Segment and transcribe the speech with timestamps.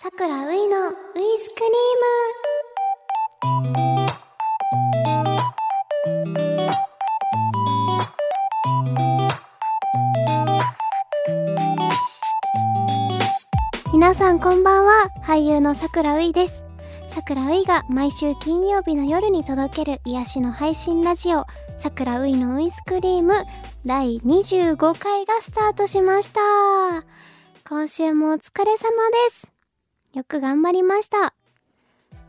[0.00, 0.94] さくらういのウイ
[1.40, 1.70] スクリー
[13.74, 13.92] ム。
[13.92, 15.10] 皆さんこんばんは。
[15.24, 16.62] 俳優のさくらういです。
[17.08, 21.44] さくらういが毎週金曜日の夜に届ける癒しの配信ラジオ
[21.76, 23.34] さくらういのウイスクリーム。
[23.84, 26.40] 第25回がスタートしました。
[27.68, 28.86] 今週もお疲れ様で
[29.30, 29.57] す。
[30.14, 31.34] よく頑張りました。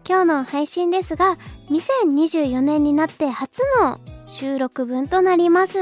[0.07, 1.37] 今日の配信ですが
[1.69, 5.77] 2024年になって初の収録分となります。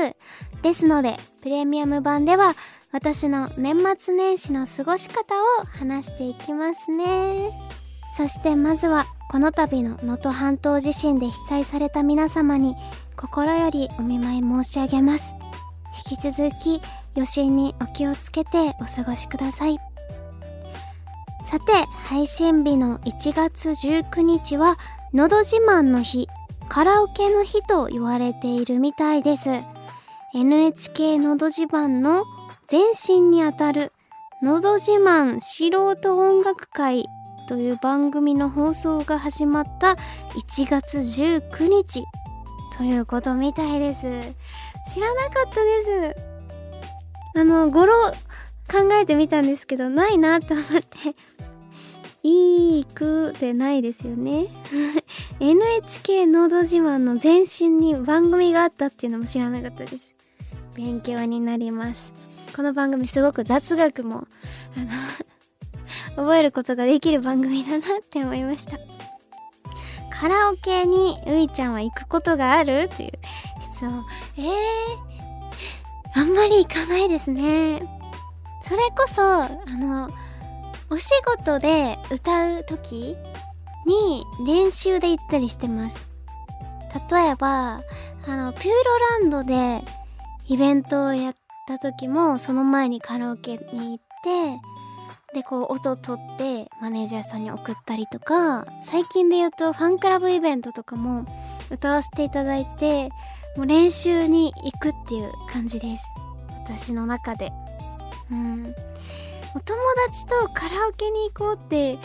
[0.62, 2.55] ですのでプレミアム版では
[2.91, 7.52] 私の年末年始の過ごし方を話していきますね。
[8.16, 12.76] そしてまずはこの度の能登半島地震で被災された皆様に
[13.16, 15.35] 心よりお見舞い申し上げます。
[16.09, 16.82] 引き続き
[17.16, 19.87] 余震にお気をつけてお過ごしください。
[21.49, 21.71] さて
[22.03, 24.77] 配信日の1月19日は
[25.13, 26.27] のど自慢の日
[26.67, 29.49] カラオケの日と言われているみたいです。
[30.35, 32.26] NHK のど自慢の
[32.70, 33.93] 前身にあたる
[34.43, 37.05] のど自慢素人音楽会
[37.48, 39.95] という番組の放送が始まった
[40.51, 42.04] 1月19日
[42.77, 44.01] ということみたいです。
[44.93, 47.39] 知らなかったです。
[47.39, 48.11] あの語呂
[48.70, 51.37] 考えてみたんですけどないなと思って。
[52.27, 54.47] いいくでないですよね。
[55.39, 60.13] NHK のど自慢の前身に番組があったっていうのも知らなかったです。
[60.75, 62.11] 勉強になります。
[62.53, 64.28] この番組すごく雑学も
[64.75, 68.78] あの 覚えることができる番組だなって思いました。
[70.09, 73.11] カラオケにういちゃんは行くことがあるという
[73.61, 74.03] 質問。
[74.38, 77.81] えー、あんまり行かないですね。
[78.61, 80.09] それこそあの
[80.90, 83.16] お仕事で歌う時
[83.85, 86.07] に練習で行ったりしてます。
[87.12, 87.81] 例えば
[88.28, 88.74] あのピューロ
[89.22, 89.84] ランドで
[90.47, 91.35] イベントをやっ
[91.67, 94.59] た時もその前にカラオケに行って
[95.34, 101.25] でこう音取ってマネージャーさんに送ったりとか最近で言うとファンクラブイベントとかも
[101.69, 103.09] 歌わせていただいて
[103.57, 106.03] もう練習に行くっていう感じです。
[106.66, 107.51] 私の中で。
[108.31, 108.75] うん。
[109.56, 111.97] お友達とカラオケに行こうって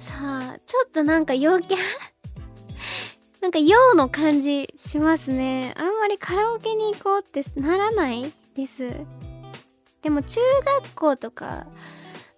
[0.00, 1.78] さあちょっとなんか陽キャ？
[3.40, 5.74] なんか陽の感じしますね。
[5.76, 8.90] あんまりカラオケに行こうってならないです。
[10.02, 10.40] でも中
[10.82, 11.66] 学校とか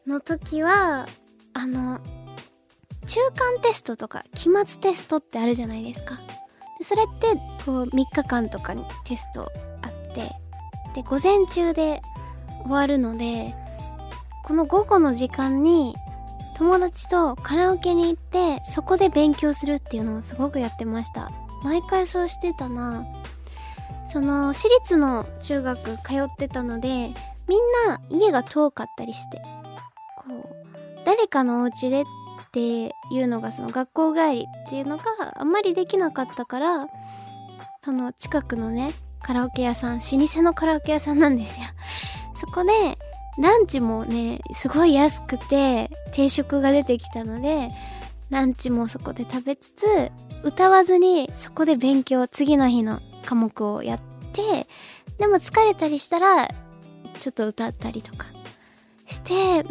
[0.06, 1.06] の時は
[1.52, 2.00] あの
[3.06, 6.18] 中間テストとか期末テストってあるじゃないですか。
[6.80, 7.34] それって
[7.64, 9.42] こう3日間とかにテスト
[9.82, 10.32] あって
[10.94, 12.02] で午前中で
[12.64, 13.54] 終わるので
[14.46, 15.92] この午後の時間に
[16.56, 21.32] 友達とカラオケに行ってそこで勉強するっていうのをすごくやってました。
[21.64, 23.04] 毎回そうしてたな。
[24.06, 27.12] その私立の中学通ってたのでみん
[27.88, 29.42] な家が遠かったりして。
[30.16, 32.04] こう誰かのお家でっ
[32.52, 32.90] てい
[33.20, 35.04] うのがその学校帰りっていうのが
[35.34, 36.86] あんまりできなかったから
[37.84, 38.92] その近くのね
[39.22, 41.66] カラオケ屋さん老舗のカラオケ屋さんなんですよ。
[42.40, 42.96] そこで
[43.38, 47.68] ランチもねすごい安くて定食が出てきたので
[48.30, 49.86] ランチもそこで食べつつ
[50.42, 54.00] 歌わずにそこで勉強次の日の科目をやっ
[54.32, 54.66] て
[55.18, 56.48] でも疲れたりしたら
[57.20, 58.26] ちょっと歌ったりとか
[59.06, 59.64] してっ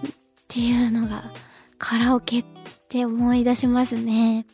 [0.47, 1.31] ていうのが
[1.77, 2.45] カラオケっ
[2.89, 4.45] て思い出しますね。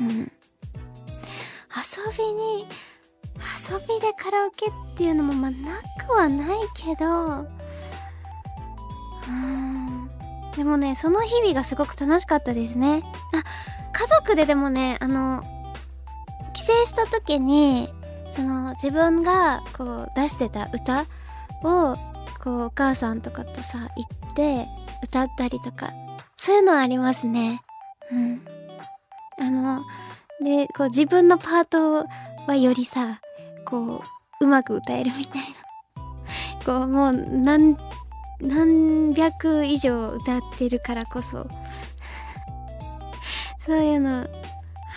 [0.00, 0.08] うん。
[0.10, 2.66] 遊びに
[3.38, 7.46] 遊びでカラオケっていうのもまあなくはないけど
[9.28, 10.10] うん。
[10.56, 13.02] でもねその日々がすごく楽しかったですね。
[13.34, 13.42] あ
[13.92, 15.42] 家族ででもねあの
[16.52, 17.92] 帰省した時に
[18.30, 21.02] その自分がこう出してた歌
[21.62, 21.96] を
[22.42, 24.66] こうお母さんとかとさ行って
[25.02, 25.92] 歌ったりとか
[26.36, 27.62] そういうのありますね。
[28.10, 28.42] うん。
[29.40, 29.82] あの
[30.44, 32.06] でこう自分のパート
[32.46, 33.20] はよりさ
[33.64, 34.02] こ
[34.40, 35.46] ううまく歌えるみたいな。
[36.64, 37.76] こうもう何
[38.40, 41.46] 何百以上歌ってるからこそ。
[43.64, 44.28] そういうのあ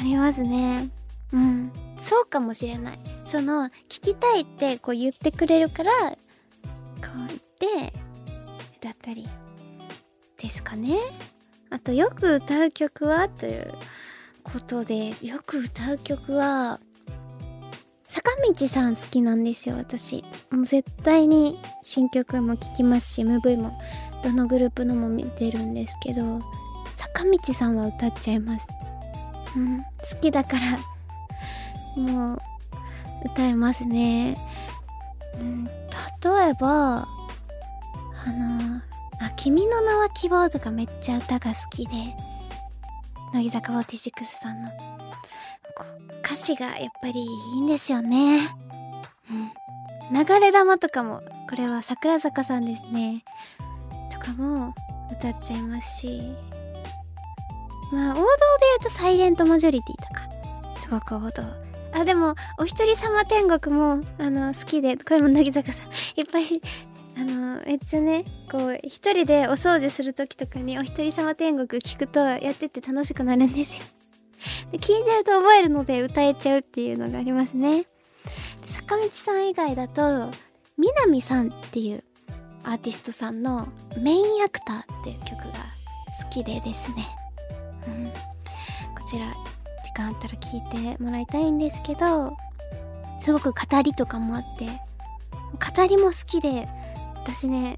[0.03, 0.87] りますね。
[1.33, 1.71] うん。
[1.97, 2.99] そうかもしれない。
[3.27, 6.17] その聞きたいってこう言ってくれるからこ
[7.15, 7.29] う言っ
[7.89, 7.93] て
[8.79, 9.27] 歌ったり
[10.37, 10.97] ですかね。
[11.69, 13.29] あとよく歌う曲は？
[13.29, 13.73] という
[14.43, 16.79] ことでよく歌う曲は
[18.11, 20.25] 坂道さん好きなんですよ私。
[20.51, 23.79] もう絶対に新曲も聴きますし MV も
[24.21, 26.39] どのグループのも見てるんですけど
[26.97, 28.67] 坂道さんは歌っちゃいます。
[29.55, 29.85] うん好
[30.19, 30.77] きだから。
[31.95, 32.37] もう
[33.27, 34.35] 歌いますね。
[35.39, 35.71] うん例
[36.49, 37.05] えばあ
[38.27, 38.81] の
[39.21, 41.91] あ「君の名は希望」とかめっちゃ歌が好きで。
[43.33, 44.69] 乃木坂46さんの
[46.23, 48.39] 歌詞がやっぱりいいんですよね。
[49.29, 49.51] うん。
[50.13, 53.23] 流れ玉とかもこれは桜坂さんですね。
[54.11, 54.73] とかも
[55.11, 56.21] 歌っちゃいますし。
[57.91, 60.29] まあ王道で言うとサイレントマジョリティとか
[60.77, 61.43] すごく王道。
[61.93, 65.87] あでもお一人様天国もあの好きでこれも乃木坂さん
[66.19, 66.61] いっぱい
[67.15, 73.83] あのめっちゃねこう一人でお掃除する時とかにお一人様天国聞くとやってて楽しくなるんですよ。
[74.71, 77.85] で聞いてると覚えるので歌えちゃうっていうのがありますね。
[78.65, 80.31] 坂道さん以外だと
[80.77, 82.03] 南さんっていう
[82.63, 83.67] アーティストさんの
[83.99, 85.81] 「メインアクター」っていう曲が
[86.23, 87.07] 好きでですね、
[87.87, 88.11] うん、
[88.97, 89.25] こちら
[89.83, 92.35] 時間あったら聴いてもらいたいんですけど
[93.19, 96.67] すごく語りとかもあって語りも好きで
[97.23, 97.77] 私ね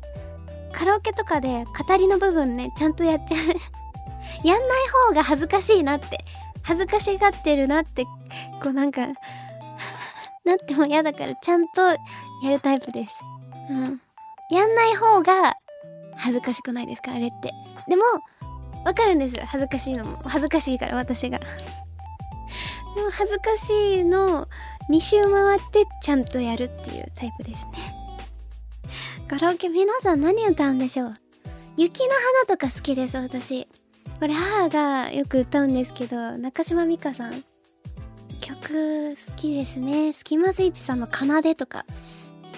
[0.72, 3.40] カラオケとかで語りの部分ねちゃんとやっちゃう。
[4.48, 4.69] やんない
[5.10, 6.24] 方が恥ずかしいなって。
[6.63, 9.07] 恥ずかしがってるなってこうなんか
[10.45, 11.98] なっても嫌だからちゃんとや
[12.50, 13.19] るタイプです。
[13.69, 14.01] うん。
[14.50, 15.56] やんない方が
[16.16, 17.51] 恥ずかしくないですかあれって。
[17.88, 18.04] でも
[18.86, 19.36] わかるんです。
[19.46, 20.18] 恥ずかしいのも。
[20.24, 21.39] 恥ずかしいから私が。
[22.96, 24.48] でも恥ずかしいの
[24.89, 27.93] 2周回ってちゃんとやるっていうタイプですね。
[29.28, 31.14] カラオケ皆さん何歌うんでしょう？
[31.78, 32.14] 雪の
[32.46, 33.68] 花とか好きです私。
[34.20, 37.44] これ母がよく歌うんですけど中島美嘉さん。
[38.42, 40.14] 曲好きですね。
[40.14, 41.25] スキマスイッチさんの「奏」
[41.56, 41.86] とか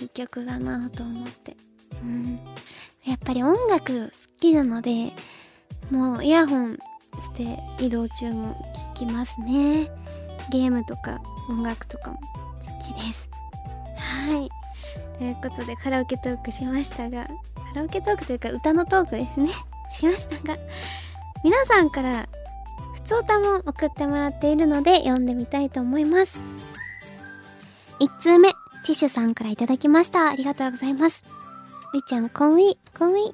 [0.01, 1.55] いい曲だなと思って。
[2.01, 2.39] うん。
[3.05, 5.13] やっぱり音楽好きなので
[5.91, 6.79] もうイヤホンし
[7.37, 8.55] て移動中も
[8.95, 9.89] 聴きますね。
[10.51, 13.29] ゲームとか音楽とかも好きです。
[13.97, 14.49] はい。
[15.17, 17.29] ということでカラオケトークしましたがカ
[17.75, 19.51] ラオケトークというか歌のトークですね。
[19.91, 20.57] しましたが
[21.43, 22.27] 皆さんから
[22.95, 26.39] 普通歌も送ってもらっているので読んでみたいと思います。
[27.99, 30.29] 1通目ティッシュさんからいただきました。
[30.29, 31.23] ありがとうございます。
[31.93, 32.77] ういちゃんこんウィ。
[32.97, 33.33] こんウィ。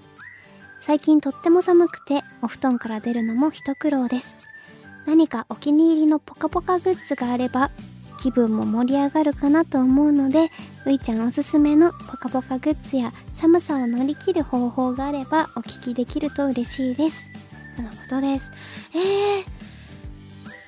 [0.81, 4.38] 最近とっても寒くてお布団から出るのも一苦労です。
[5.06, 7.72] 何かお気に入りのポカポカグッズがあれば
[8.21, 10.51] 気分も盛り上がるかなと思うので
[10.85, 17.25] ういちゃんおすすめのポカポカグッズや寒さを乗り切る方法があればお聞きできると嬉しいです。
[17.75, 18.51] とのことです。
[18.94, 19.44] えー、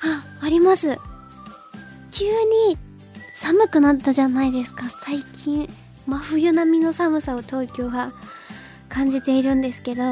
[0.01, 0.97] ああります。
[2.09, 2.77] 急に
[3.35, 4.89] 寒くなったじゃないですか。
[4.89, 5.69] 最近
[6.07, 8.13] 真冬並みの寒さを東京は
[8.89, 10.03] 感じているんですけど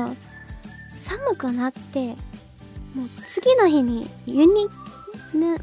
[0.99, 2.07] 寒くなって
[2.93, 4.69] もう次の日にユニ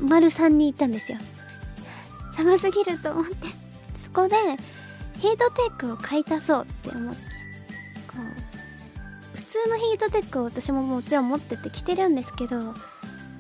[0.01, 1.19] 丸さんに行ったんですよ。
[2.39, 3.35] 寒すぎると思って。
[4.05, 4.37] そこで
[5.19, 7.21] ヒートテックを買い足そうって思って。
[8.07, 8.15] こ
[9.35, 12.75] う普通のヒートテックを私ももちろん持ってて着てるんですけど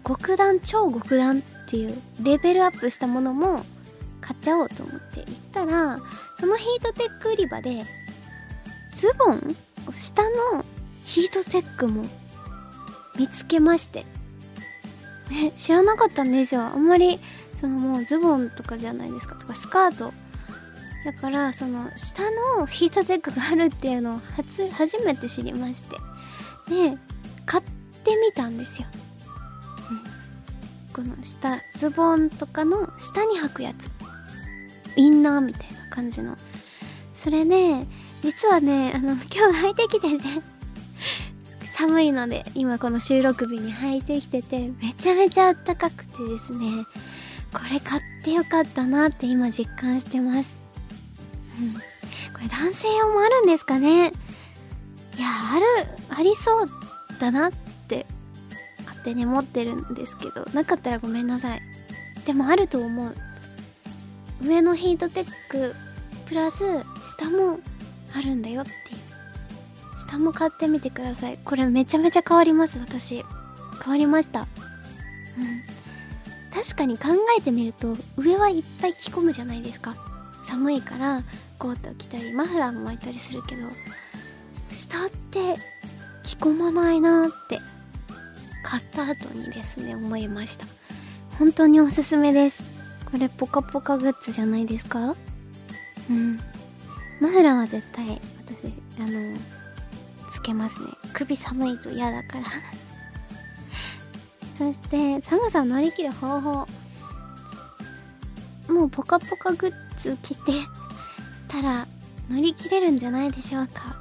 [0.06, 3.64] 極暖超極暖っていうレベルアップしたものも
[4.20, 5.98] 買っちゃおうと思って行ったら
[6.34, 7.84] そのヒートテック売り場で
[8.92, 9.56] ズボン
[9.96, 10.22] 下
[10.54, 10.64] の
[11.04, 12.04] ヒートテックも
[13.16, 14.04] 見つけまして。
[15.30, 16.62] え知らなかったんですよ。
[16.62, 17.20] あんまり
[17.60, 19.34] そのもうズボンとかじゃないですか。
[19.34, 20.12] とかスカート。
[21.04, 22.22] だからその下
[22.56, 25.96] のヒートテックがあるっていうのを初初めて知りまして。
[26.68, 26.98] で
[27.46, 27.64] 買っ
[28.04, 28.88] てみたんですよ、
[29.90, 33.88] うん、この下ズボンとかの下に履くやつ。
[34.96, 36.36] インナーみたいな感じの。
[37.14, 37.86] それで
[38.22, 40.58] 実はねあの今日履いてきてて。
[41.76, 46.66] 寒いので今この収録日に履いてきててめちゃめちゃあったかくてですね。
[47.52, 50.56] これ買ってよかったなって今実感してます。
[51.60, 51.74] うん。
[51.74, 51.80] こ
[52.40, 54.08] れ男性用もあるんですかね？
[54.08, 55.64] いやある
[56.10, 56.68] ありそう
[57.18, 57.52] だなっ
[57.88, 58.06] て
[58.84, 60.46] 勝手に思ってるんですけど。
[60.52, 61.62] なかったらごめんなさい。
[62.26, 63.14] でもあると思う。
[64.42, 65.74] 上のヒートテック
[66.26, 66.64] プラス
[67.16, 67.58] 下も
[68.14, 68.78] あるんだよっていう。
[70.06, 71.38] 下も買ってみてください。
[71.44, 73.24] これめちゃめちゃ変わります私。
[73.82, 74.40] 変わりました。
[74.40, 74.46] うん。
[76.52, 79.94] 確かに考えてみると上はいっぱい着込むじゃないですか。
[80.44, 81.22] 寒いから
[81.58, 83.68] コート着たりマフラーも巻いたりするけど
[84.72, 85.56] 下って
[86.22, 87.60] 着込まないなって
[88.62, 90.66] 買った後にですね思いました。
[91.38, 92.62] 本当におすすめです。
[93.10, 95.14] これポカポカグッズじゃないですか？
[96.10, 96.38] うん。
[97.20, 99.36] マフラーは絶対私あの
[100.30, 100.88] つけますね。
[101.12, 102.44] 首寒いと嫌だから。
[104.58, 106.66] そして寒さを乗り切る方法。
[108.68, 110.52] もうポカポカグッズ着て
[111.48, 111.86] たら
[112.28, 113.96] 乗り切れるんじゃないでしょうか。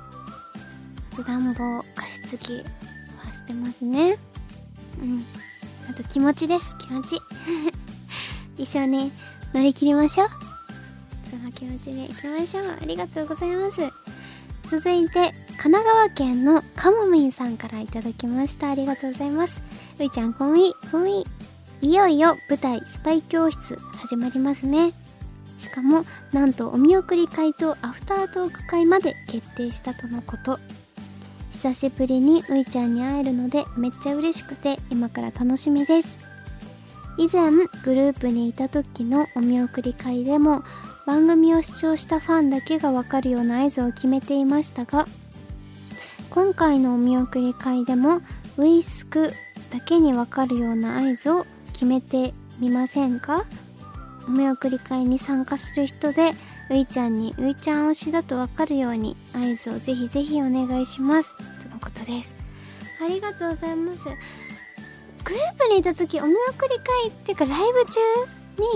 [1.23, 2.63] 暖房加湿器
[3.23, 4.17] はしてますね。
[4.99, 5.25] うん。
[5.89, 6.75] あと気持ちです。
[6.79, 7.21] 気持ち。
[8.57, 9.11] 一緒に
[9.53, 10.27] 乗り切りましょう。
[11.29, 12.77] その気持ちでいきましょう。
[12.81, 13.81] ありがとうございます。
[14.63, 18.71] 続いて神奈川県のかもみんさんから頂きました。
[18.71, 19.66] ありがとうございます。
[19.99, 21.25] ういちゃんこんいこんい。
[21.81, 24.93] いよいよ舞台スパイ教室始まりますね。
[25.57, 30.59] しかもなんとお見送り会とアフタートーク会まで決定したとのこと。
[31.51, 36.15] 久しぶりにういちゃんに会えるのでめっちゃ嬉しくて今から楽しみです。
[37.17, 40.63] 以前グループにいた時のお見送り会でも
[41.07, 45.07] 番組を視聴したファンだけがわかるような合図を決めていましたが
[46.29, 48.21] 今回のお見送り会でも
[48.57, 49.33] ウイスク
[49.71, 53.45] だけにわかるような合図を決めてみませんか？
[54.27, 56.33] お見送り会に参加する人で
[56.69, 61.35] ういちゃんにういちゃん推しだとわかるように合図をぜひぜひお願いします。
[61.63, 62.35] とのことです。
[63.01, 64.03] ありがとうございます。
[64.05, 67.99] グループにいた時お見送り会っていうかライブ中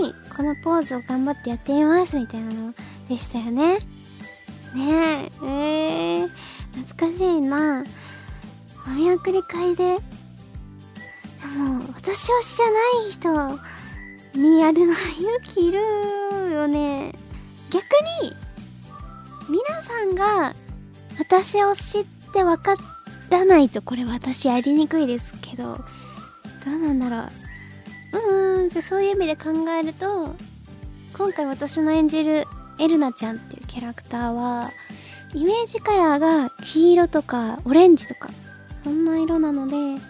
[0.04, 2.74] にこのポーズを頑張ってやってみますみたいなの
[3.08, 3.78] でしたよね。
[3.78, 3.80] ね
[4.74, 5.32] え。
[5.44, 6.30] えー、
[6.86, 7.84] 懐かしいな。
[8.86, 9.98] お見送り会で
[11.52, 15.80] でも私推しじゃない人にやるのは勇気いる
[16.50, 17.14] よね。
[17.70, 17.84] 逆
[18.22, 18.34] に
[19.48, 20.54] 皆さんが
[21.18, 22.74] 私推しって分か
[23.28, 25.84] らないとこれ私やりにくいですけど
[26.64, 27.28] どうなんだろう。
[28.12, 30.34] うーんじゃそういう意味で考えると
[31.16, 32.46] 今回私の演じる
[32.78, 34.70] エルナちゃんっていうキャラクターは
[35.34, 38.30] イメージカラーが黄色とかオレンジとか
[38.84, 40.00] そんな色なので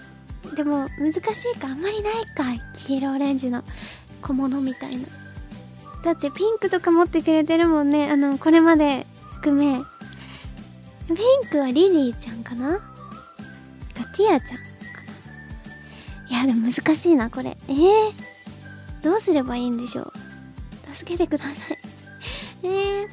[0.55, 1.19] でも難し
[1.55, 2.45] いかあんまりないか
[2.87, 3.65] 黄色オレンジの
[4.21, 5.05] 小物みたいな。
[6.05, 8.11] だってピンクとか持ってくれてるもんね。
[8.11, 9.07] あのこれまで
[9.37, 9.79] 含め。
[11.09, 12.79] ピンクはリリーちゃんかな？
[12.79, 12.85] か
[14.17, 14.63] ティアちゃんか
[16.29, 16.29] な？
[16.29, 17.57] いやでも難しいなこれ。
[17.69, 18.13] えー、
[19.03, 20.13] どうすればいいんでしょう？
[20.95, 21.57] 助けてください。
[22.65, 23.09] えー、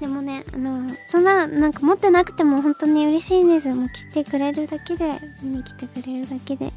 [0.00, 6.72] でもねあのそんななんか持ってなくても本当に嬉しいんですもう来てくれるだけで見に来てくれるだけで。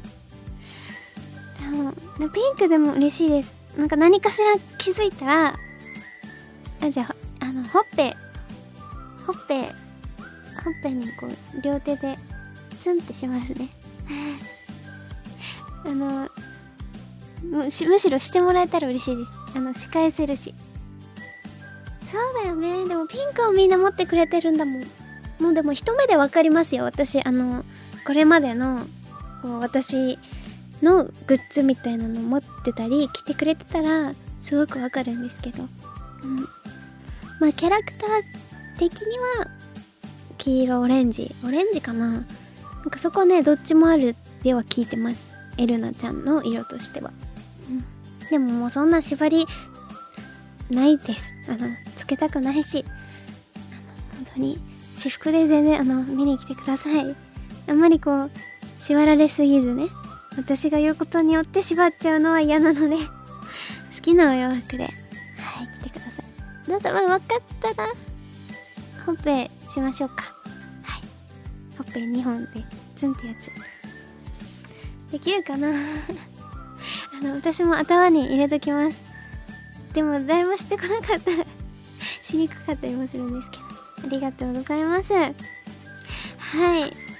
[2.18, 3.54] でもピンクでも嬉しいです。
[3.76, 5.54] なんか何かしら気づいたら
[6.82, 8.16] あじゃああのほっぺ
[9.26, 9.72] ほっぺほっ
[10.82, 12.18] ぺにこう両手で
[12.80, 13.68] ツンってしますね。
[15.84, 16.28] あの
[17.42, 19.30] むしろしてもらえたら嬉しいです。
[19.56, 20.54] あの仕返せるし。
[22.10, 22.88] そうだよね。
[22.88, 24.82] でもピンクをみんな持ってくれてるんだもん。
[25.38, 26.82] もうでも一目で分かりますよ。
[26.82, 27.64] 私あの
[28.04, 28.80] これまでの
[29.42, 30.18] こう私
[30.82, 35.62] のグッズみたいなの持ってたり着てくれてたらすごくわかるんですけど、
[36.24, 36.36] うん、
[37.38, 39.46] まあキャラクター的には
[40.36, 41.32] 黄色オレンジ。
[41.44, 42.08] オレンジかな。
[42.08, 42.24] なん
[42.90, 45.30] かそこねどっちもあるでは聞いてます。
[45.58, 47.12] エルナちゃんの色としては、
[47.68, 47.84] うん、
[48.30, 49.46] でももうそんな縛り
[50.70, 51.32] ないです。
[51.48, 52.84] あのつけたくないし
[54.16, 54.58] 本当に
[54.94, 57.16] 私服で全然あの見に来てください。
[57.68, 58.30] あんまりこう
[58.80, 59.86] 縛られすぎずね
[60.36, 63.02] 私が言うことによって縛っちゃうのは嫌なので好
[64.00, 64.92] きなお洋服ではい
[65.78, 66.70] 来てください。
[66.70, 67.88] だってまあ分かったら
[69.06, 70.34] ほっぺしましょうか。
[70.82, 71.02] はい。
[71.76, 72.64] ほっぺ2本で
[72.96, 73.50] ツンってやつ。
[75.12, 75.68] できるかな？
[77.18, 79.09] あの私も頭に入れときます。
[79.92, 81.44] でも誰もしてこなかったら
[82.22, 83.80] しにくかったりもするんですけど。
[84.02, 85.12] ありがとうございます。
[85.12, 85.32] はい。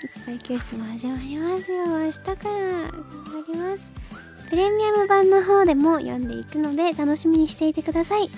[0.09, 1.87] スパイ教室も始まりますよ。
[1.87, 3.05] 明日から頑
[3.47, 3.91] 張ります。
[4.49, 8.31] プレミアム版の方でも読んでいくので楽しみにしていてください。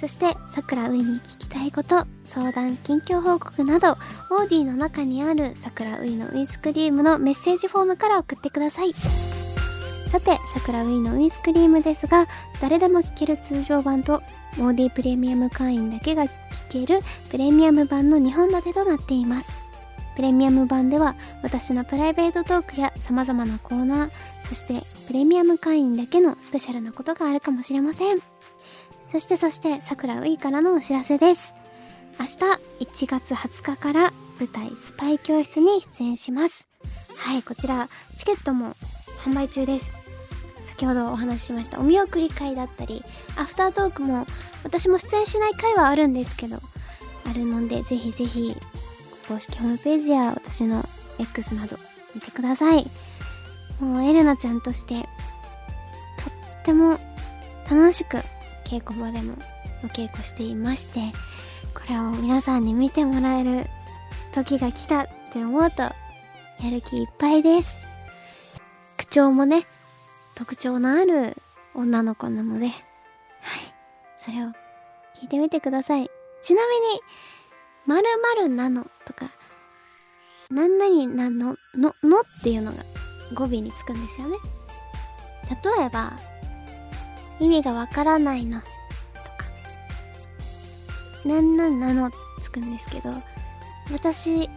[0.00, 3.98] そしてさくらういに聞きたいこと相談近況報告など
[4.30, 8.94] オーディの中にあるさくらういのウイスクリームのメッセージフォームから送ってください。
[10.10, 12.26] さて、さくらウイのウイスクリームですが、
[12.60, 14.14] 誰でも聞ける通常版と、
[14.58, 16.30] オーディプレミアム会員だけが聞
[16.68, 16.98] ける
[17.30, 19.54] プレミアム版の2本立てとなっています。
[20.16, 21.14] プレミアム版では
[21.44, 24.10] 私のプライベートトークや様々なコーナー、
[24.48, 28.18] そしてプレミアム会員だけのスペシャルなことがあるかもしれません。
[29.12, 31.54] そしてそして、桜ういからのお知らせです。
[32.18, 32.36] 明日
[32.80, 36.66] 1月20日から舞台スパイ教室に出演します。
[37.16, 38.74] はい、こちらチケットも
[39.24, 39.99] 販売中です。
[40.80, 43.04] 先ほどお話ししましたお見送り会だったり、
[43.36, 44.26] アフタートークも
[44.64, 48.56] 私も出演しない回はあるんですけど、あるのでぜひぜひ
[49.28, 50.82] 公式ホームページや私の
[51.18, 51.76] X など
[52.14, 52.86] 見てください。
[53.78, 55.06] もうエレナちゃんとして、とっ
[56.64, 56.98] ても
[57.70, 58.16] 楽しく
[58.64, 59.34] 稽古場でも
[59.84, 61.12] お稽古していまして、
[61.74, 63.66] これを皆さんに見てもらえる
[64.32, 65.92] 時が来たって思うと、や
[66.70, 67.76] る気いっぱいです。
[68.96, 69.66] 口調もね、
[70.40, 71.36] 特徴のある
[71.74, 72.74] 女の子なので、はい。
[74.18, 74.46] それを
[75.14, 76.10] 聞いてみてください。
[76.42, 76.82] ちなみに、
[77.84, 78.02] 〇
[78.36, 79.30] 〇なのとか、
[80.50, 82.78] 何々なの、の、のっていうのが
[83.34, 84.38] 語尾につくんですよね。
[85.78, 86.14] 例えば、
[87.38, 89.44] 意味がわからないのとか、
[91.26, 93.10] なんなんなのつくんですけど、
[93.92, 94.48] 私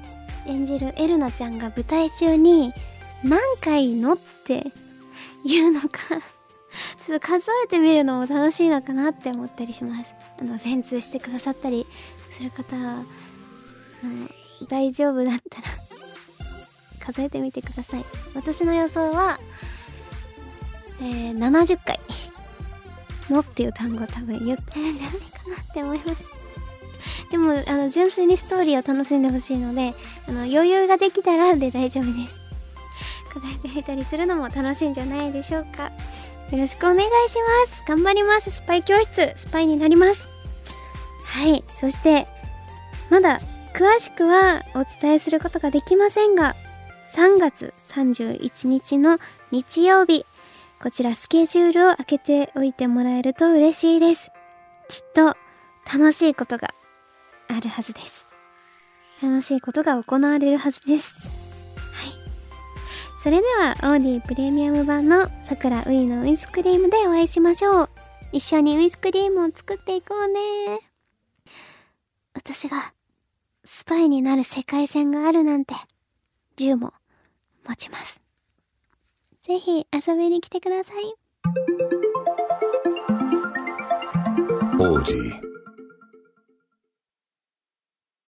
[0.46, 2.72] 演じるエルナちゃんが舞台中に
[3.22, 4.72] 何回のって
[5.46, 6.00] 言うのか
[7.06, 10.06] ちょっと数えてみるのも楽しいのかなって思ったりします。
[10.40, 11.86] あの、全通してくださったり
[12.36, 13.04] する方、あの
[14.68, 15.68] 大丈夫だったら
[17.06, 18.06] 数えてみてください。
[18.34, 19.40] 私の予想は、
[21.02, 22.00] えー、70回
[23.30, 26.24] のっていう単語多分言ってるんじゃないかなって思います。
[27.30, 29.94] でも、あの、純粋にストーリーを楽しんでほしいので、
[30.28, 32.43] あの、余裕ができたらで大丈夫です。
[33.34, 35.92] 答えてみたりするのも楽しいんじゃないでしょうか。
[36.52, 37.00] よろしくお願い
[37.30, 37.38] し
[37.68, 37.84] ます。
[37.88, 38.52] 頑張ります。
[38.52, 40.28] スパイ教室、スパイになります。
[41.26, 41.64] はい。
[41.80, 42.28] そして、
[43.10, 43.40] まだ
[43.74, 46.56] 詳しくはお伝えすることができませんが、
[47.16, 49.18] 3月31日の
[49.52, 50.26] 日曜日、
[50.82, 54.32] こちらスケジュールを開けておいてもらえると嬉しいです。
[54.90, 55.36] きっと
[55.92, 56.74] 楽しいことが
[57.48, 58.28] あるはずです。
[59.22, 61.16] 楽しいことが行われるはずです。
[63.24, 67.90] それでは、オーディプレミアム版の桜ウイのウイスクリームでお会いしましょう。
[68.34, 70.82] 一緒にウイスクリームを作っていこうね。
[72.34, 72.94] 私が
[73.64, 75.74] スパイになる世界線があるなんて、
[76.58, 76.92] 銃も
[77.66, 78.22] 持ちます。
[79.42, 81.16] ぜひ遊びに来てください。
[84.78, 85.14] 王子